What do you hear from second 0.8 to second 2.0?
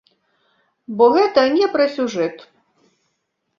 Бо гэта не пра